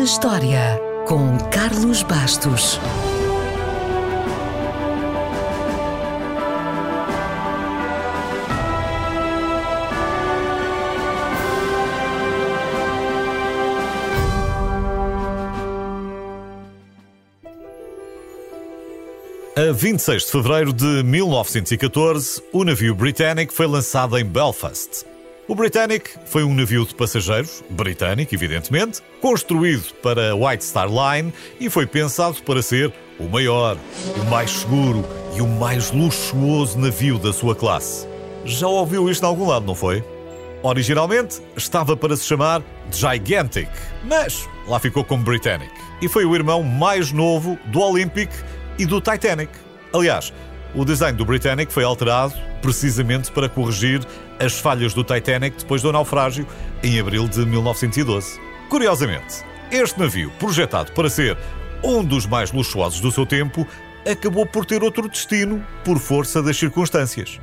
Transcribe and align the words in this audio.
na 0.00 0.04
História, 0.04 0.80
com 1.06 1.36
Carlos 1.50 2.02
Bastos. 2.02 2.80
A 19.54 19.72
26 19.72 20.24
de 20.24 20.32
fevereiro 20.32 20.72
de 20.72 21.02
1914, 21.04 22.42
o 22.54 22.64
navio 22.64 22.94
Britannic 22.94 23.52
foi 23.52 23.66
lançado 23.66 24.16
em 24.16 24.24
Belfast. 24.24 25.09
O 25.50 25.54
Britannic 25.56 26.10
foi 26.26 26.44
um 26.44 26.54
navio 26.54 26.86
de 26.86 26.94
passageiros, 26.94 27.64
britânico, 27.70 28.32
evidentemente, 28.32 29.02
construído 29.20 29.92
para 30.00 30.30
a 30.30 30.34
White 30.36 30.64
Star 30.64 30.86
Line 30.88 31.34
e 31.58 31.68
foi 31.68 31.88
pensado 31.88 32.40
para 32.44 32.62
ser 32.62 32.92
o 33.18 33.24
maior, 33.24 33.76
o 34.22 34.30
mais 34.30 34.48
seguro 34.52 35.04
e 35.36 35.42
o 35.42 35.48
mais 35.48 35.90
luxuoso 35.90 36.78
navio 36.78 37.18
da 37.18 37.32
sua 37.32 37.56
classe. 37.56 38.06
Já 38.44 38.68
ouviu 38.68 39.10
isto 39.10 39.24
em 39.24 39.26
algum 39.26 39.48
lado, 39.48 39.66
não 39.66 39.74
foi? 39.74 40.04
Originalmente 40.62 41.42
estava 41.56 41.96
para 41.96 42.16
se 42.16 42.26
chamar 42.26 42.62
Gigantic, 42.92 43.68
mas 44.04 44.48
lá 44.68 44.78
ficou 44.78 45.02
como 45.02 45.24
Britannic 45.24 45.72
e 46.00 46.08
foi 46.08 46.24
o 46.24 46.32
irmão 46.32 46.62
mais 46.62 47.10
novo 47.10 47.58
do 47.66 47.80
Olympic 47.80 48.30
e 48.78 48.86
do 48.86 49.00
Titanic. 49.00 49.50
Aliás, 49.92 50.32
o 50.74 50.84
design 50.84 51.16
do 51.16 51.24
Britannic 51.24 51.72
foi 51.72 51.84
alterado 51.84 52.34
precisamente 52.62 53.30
para 53.30 53.48
corrigir 53.48 54.00
as 54.38 54.58
falhas 54.58 54.94
do 54.94 55.02
Titanic 55.02 55.58
depois 55.58 55.82
do 55.82 55.92
naufrágio 55.92 56.46
em 56.82 56.98
abril 56.98 57.28
de 57.28 57.44
1912. 57.44 58.40
Curiosamente, 58.68 59.44
este 59.70 59.98
navio, 59.98 60.30
projetado 60.38 60.92
para 60.92 61.10
ser 61.10 61.36
um 61.82 62.04
dos 62.04 62.26
mais 62.26 62.52
luxuosos 62.52 63.00
do 63.00 63.10
seu 63.10 63.26
tempo, 63.26 63.66
acabou 64.08 64.46
por 64.46 64.64
ter 64.64 64.82
outro 64.82 65.08
destino 65.08 65.64
por 65.84 65.98
força 65.98 66.42
das 66.42 66.56
circunstâncias. 66.56 67.40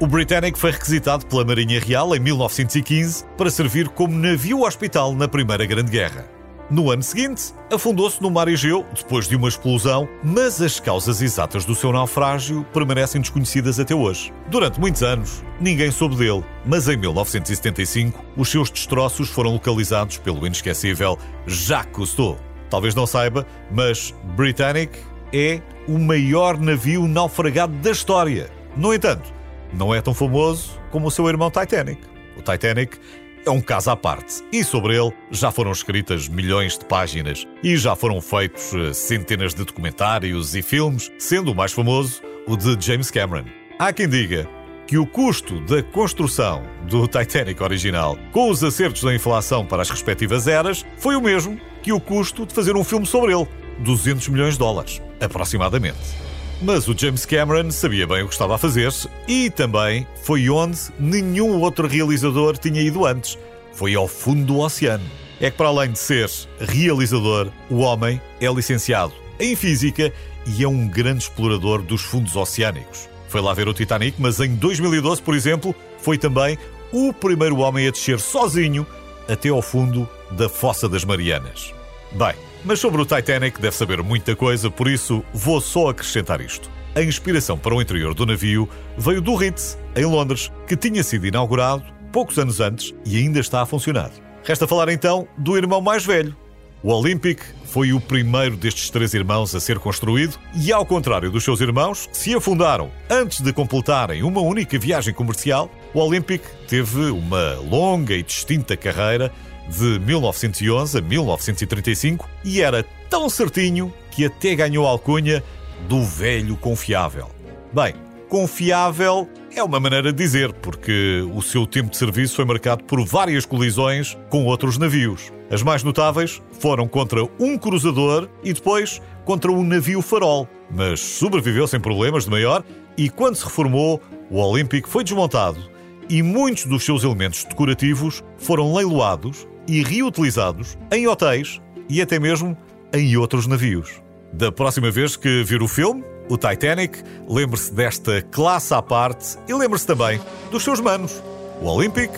O 0.00 0.06
Britannic 0.06 0.58
foi 0.58 0.70
requisitado 0.70 1.26
pela 1.26 1.44
Marinha 1.44 1.78
Real 1.78 2.14
em 2.16 2.20
1915 2.20 3.24
para 3.36 3.50
servir 3.50 3.88
como 3.88 4.16
navio-hospital 4.16 5.14
na 5.14 5.28
Primeira 5.28 5.66
Grande 5.66 5.90
Guerra. 5.90 6.39
No 6.70 6.88
ano 6.88 7.02
seguinte, 7.02 7.52
afundou-se 7.72 8.22
no 8.22 8.30
mar 8.30 8.46
Egeu 8.46 8.86
depois 8.94 9.26
de 9.26 9.34
uma 9.34 9.48
explosão, 9.48 10.08
mas 10.22 10.62
as 10.62 10.78
causas 10.78 11.20
exatas 11.20 11.64
do 11.64 11.74
seu 11.74 11.90
naufrágio 11.90 12.64
permanecem 12.72 13.20
desconhecidas 13.20 13.80
até 13.80 13.92
hoje. 13.92 14.32
Durante 14.46 14.78
muitos 14.78 15.02
anos, 15.02 15.42
ninguém 15.60 15.90
soube 15.90 16.14
dele, 16.14 16.44
mas 16.64 16.86
em 16.86 16.96
1975, 16.96 18.24
os 18.36 18.48
seus 18.48 18.70
destroços 18.70 19.28
foram 19.28 19.50
localizados 19.50 20.18
pelo 20.18 20.46
inesquecível 20.46 21.18
Jacques 21.44 21.92
Cousteau. 21.92 22.38
Talvez 22.70 22.94
não 22.94 23.04
saiba, 23.04 23.44
mas 23.68 24.14
Britannic 24.36 24.96
é 25.32 25.60
o 25.88 25.98
maior 25.98 26.56
navio 26.56 27.08
naufragado 27.08 27.72
da 27.78 27.90
história. 27.90 28.48
No 28.76 28.94
entanto, 28.94 29.34
não 29.72 29.92
é 29.92 30.00
tão 30.00 30.14
famoso 30.14 30.80
como 30.92 31.08
o 31.08 31.10
seu 31.10 31.28
irmão 31.28 31.50
Titanic. 31.50 32.00
O 32.36 32.42
Titanic 32.42 32.96
é 33.44 33.50
um 33.50 33.60
caso 33.60 33.90
à 33.90 33.96
parte 33.96 34.42
e 34.52 34.62
sobre 34.62 34.96
ele 34.96 35.12
já 35.30 35.50
foram 35.50 35.72
escritas 35.72 36.28
milhões 36.28 36.76
de 36.78 36.84
páginas 36.84 37.46
e 37.62 37.76
já 37.76 37.96
foram 37.96 38.20
feitos 38.20 38.72
eh, 38.74 38.92
centenas 38.92 39.54
de 39.54 39.64
documentários 39.64 40.54
e 40.54 40.62
filmes, 40.62 41.10
sendo 41.18 41.52
o 41.52 41.54
mais 41.54 41.72
famoso 41.72 42.22
o 42.46 42.56
de 42.56 42.76
James 42.84 43.10
Cameron. 43.10 43.44
Há 43.78 43.92
quem 43.92 44.08
diga 44.08 44.48
que 44.86 44.98
o 44.98 45.06
custo 45.06 45.60
da 45.60 45.82
construção 45.82 46.62
do 46.88 47.06
Titanic 47.06 47.62
original, 47.62 48.18
com 48.32 48.50
os 48.50 48.62
acertos 48.64 49.04
da 49.04 49.14
inflação 49.14 49.64
para 49.64 49.82
as 49.82 49.90
respectivas 49.90 50.48
eras, 50.48 50.84
foi 50.98 51.14
o 51.14 51.20
mesmo 51.20 51.60
que 51.82 51.92
o 51.92 52.00
custo 52.00 52.44
de 52.44 52.52
fazer 52.52 52.76
um 52.76 52.82
filme 52.82 53.06
sobre 53.06 53.32
ele, 53.32 53.46
200 53.78 54.28
milhões 54.28 54.54
de 54.54 54.58
dólares, 54.58 55.00
aproximadamente. 55.20 56.29
Mas 56.62 56.86
o 56.88 56.94
James 56.96 57.24
Cameron 57.24 57.70
sabia 57.70 58.06
bem 58.06 58.22
o 58.22 58.26
que 58.26 58.34
estava 58.34 58.54
a 58.54 58.58
fazer 58.58 58.92
e 59.26 59.48
também 59.48 60.06
foi 60.22 60.50
onde 60.50 60.78
nenhum 60.98 61.58
outro 61.58 61.88
realizador 61.88 62.58
tinha 62.58 62.82
ido 62.82 63.06
antes. 63.06 63.38
Foi 63.72 63.94
ao 63.94 64.06
fundo 64.06 64.44
do 64.44 64.58
oceano. 64.58 65.04
É 65.40 65.50
que, 65.50 65.56
para 65.56 65.68
além 65.68 65.92
de 65.92 65.98
ser 65.98 66.28
realizador, 66.60 67.48
o 67.70 67.78
homem 67.78 68.20
é 68.38 68.52
licenciado 68.52 69.14
em 69.38 69.56
física 69.56 70.12
e 70.46 70.62
é 70.62 70.68
um 70.68 70.86
grande 70.86 71.24
explorador 71.24 71.80
dos 71.80 72.02
fundos 72.02 72.36
oceânicos. 72.36 73.08
Foi 73.28 73.40
lá 73.40 73.54
ver 73.54 73.66
o 73.66 73.72
Titanic, 73.72 74.20
mas 74.20 74.38
em 74.38 74.54
2012, 74.54 75.22
por 75.22 75.34
exemplo, 75.34 75.74
foi 76.02 76.18
também 76.18 76.58
o 76.92 77.10
primeiro 77.10 77.56
homem 77.58 77.88
a 77.88 77.90
descer 77.90 78.20
sozinho 78.20 78.86
até 79.26 79.48
ao 79.48 79.62
fundo 79.62 80.06
da 80.32 80.48
Fossa 80.48 80.88
das 80.88 81.04
Marianas. 81.04 81.72
Bem, 82.12 82.34
mas 82.64 82.80
sobre 82.80 83.00
o 83.00 83.06
Titanic 83.06 83.60
deve 83.60 83.76
saber 83.76 84.02
muita 84.02 84.36
coisa, 84.36 84.70
por 84.70 84.88
isso 84.88 85.24
vou 85.32 85.60
só 85.60 85.88
acrescentar 85.88 86.40
isto. 86.40 86.70
A 86.94 87.02
inspiração 87.02 87.56
para 87.56 87.74
o 87.74 87.80
interior 87.80 88.14
do 88.14 88.26
navio 88.26 88.68
veio 88.98 89.20
do 89.20 89.34
Ritz, 89.34 89.78
em 89.94 90.04
Londres, 90.04 90.50
que 90.66 90.76
tinha 90.76 91.02
sido 91.02 91.26
inaugurado 91.26 91.84
poucos 92.12 92.38
anos 92.38 92.60
antes 92.60 92.94
e 93.06 93.16
ainda 93.16 93.38
está 93.38 93.62
a 93.62 93.66
funcionar. 93.66 94.10
Resta 94.44 94.66
falar 94.66 94.88
então 94.88 95.28
do 95.38 95.56
irmão 95.56 95.80
mais 95.80 96.04
velho. 96.04 96.36
O 96.82 96.90
Olympic 96.92 97.42
foi 97.66 97.92
o 97.92 98.00
primeiro 98.00 98.56
destes 98.56 98.88
três 98.88 99.12
irmãos 99.12 99.54
a 99.54 99.60
ser 99.60 99.78
construído 99.78 100.38
e, 100.56 100.72
ao 100.72 100.84
contrário 100.86 101.30
dos 101.30 101.44
seus 101.44 101.60
irmãos, 101.60 102.06
que 102.06 102.16
se 102.16 102.34
afundaram 102.34 102.90
antes 103.08 103.42
de 103.42 103.52
completarem 103.52 104.22
uma 104.22 104.40
única 104.40 104.78
viagem 104.78 105.12
comercial, 105.12 105.70
o 105.92 106.00
Olympic 106.00 106.42
teve 106.66 107.10
uma 107.10 107.54
longa 107.56 108.14
e 108.14 108.22
distinta 108.22 108.76
carreira 108.78 109.30
de 109.70 109.98
1911 110.00 110.98
a 110.98 111.00
1935 111.00 112.28
e 112.44 112.60
era 112.60 112.84
tão 113.08 113.30
certinho 113.30 113.92
que 114.10 114.24
até 114.24 114.54
ganhou 114.54 114.86
a 114.86 114.90
alcunha 114.90 115.42
do 115.88 116.02
velho 116.04 116.56
confiável. 116.56 117.30
Bem, 117.72 117.94
confiável 118.28 119.28
é 119.54 119.62
uma 119.62 119.80
maneira 119.80 120.12
de 120.12 120.18
dizer, 120.18 120.52
porque 120.52 121.24
o 121.34 121.40
seu 121.40 121.66
tempo 121.66 121.90
de 121.90 121.96
serviço 121.96 122.36
foi 122.36 122.44
marcado 122.44 122.84
por 122.84 123.04
várias 123.04 123.44
colisões 123.46 124.16
com 124.28 124.44
outros 124.44 124.76
navios. 124.76 125.32
As 125.50 125.62
mais 125.62 125.82
notáveis 125.82 126.42
foram 126.58 126.86
contra 126.86 127.24
um 127.38 127.56
cruzador 127.56 128.28
e 128.42 128.52
depois 128.52 129.00
contra 129.24 129.50
um 129.50 129.64
navio 129.64 130.02
farol, 130.02 130.48
mas 130.70 131.00
sobreviveu 131.00 131.66
sem 131.66 131.80
problemas 131.80 132.24
de 132.24 132.30
maior 132.30 132.64
e 132.96 133.08
quando 133.08 133.36
se 133.36 133.44
reformou, 133.44 134.00
o 134.30 134.38
Olympic 134.38 134.88
foi 134.88 135.02
desmontado 135.02 135.70
e 136.08 136.22
muitos 136.22 136.66
dos 136.66 136.84
seus 136.84 137.04
elementos 137.04 137.44
decorativos 137.44 138.22
foram 138.36 138.74
leiloados 138.74 139.46
e 139.66 139.82
reutilizados 139.82 140.76
em 140.92 141.06
hotéis 141.06 141.60
e 141.88 142.00
até 142.00 142.18
mesmo 142.18 142.56
em 142.92 143.16
outros 143.16 143.46
navios. 143.46 144.00
Da 144.32 144.52
próxima 144.52 144.90
vez 144.90 145.16
que 145.16 145.42
vir 145.42 145.62
o 145.62 145.68
filme, 145.68 146.04
o 146.28 146.36
Titanic, 146.36 147.02
lembre-se 147.28 147.72
desta 147.74 148.22
classe 148.22 148.72
à 148.72 148.80
parte 148.80 149.36
e 149.48 149.54
lembre-se 149.54 149.86
também 149.86 150.20
dos 150.50 150.62
seus 150.62 150.80
manos, 150.80 151.22
o 151.60 151.66
Olympic 151.66 152.10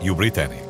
e 0.00 0.10
o 0.10 0.14
Britannic. 0.14 0.69